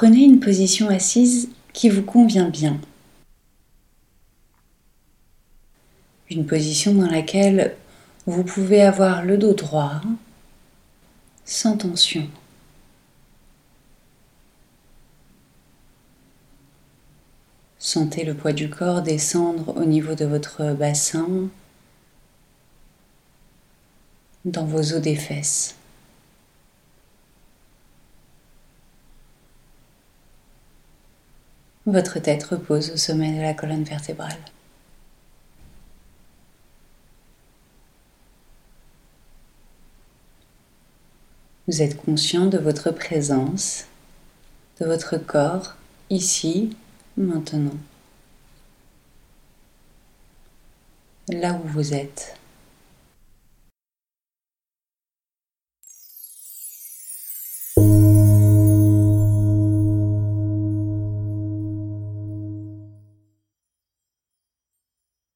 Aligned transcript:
Prenez 0.00 0.24
une 0.24 0.40
position 0.40 0.88
assise 0.88 1.50
qui 1.74 1.90
vous 1.90 2.00
convient 2.00 2.48
bien. 2.48 2.80
Une 6.30 6.46
position 6.46 6.94
dans 6.94 7.10
laquelle 7.10 7.76
vous 8.24 8.42
pouvez 8.42 8.80
avoir 8.80 9.26
le 9.26 9.36
dos 9.36 9.52
droit, 9.52 10.00
sans 11.44 11.76
tension. 11.76 12.26
Sentez 17.78 18.24
le 18.24 18.32
poids 18.32 18.54
du 18.54 18.70
corps 18.70 19.02
descendre 19.02 19.76
au 19.76 19.84
niveau 19.84 20.14
de 20.14 20.24
votre 20.24 20.72
bassin, 20.72 21.28
dans 24.46 24.64
vos 24.64 24.94
os 24.94 25.02
des 25.02 25.16
fesses. 25.16 25.74
Votre 31.90 32.20
tête 32.20 32.44
repose 32.44 32.92
au 32.92 32.96
sommet 32.96 33.36
de 33.36 33.42
la 33.42 33.52
colonne 33.52 33.82
vertébrale. 33.82 34.38
Vous 41.66 41.82
êtes 41.82 42.00
conscient 42.00 42.46
de 42.46 42.58
votre 42.58 42.92
présence, 42.92 43.86
de 44.80 44.86
votre 44.86 45.16
corps 45.16 45.74
ici, 46.10 46.76
maintenant. 47.16 47.76
Là 51.28 51.54
où 51.54 51.66
vous 51.70 51.92
êtes. 51.92 52.36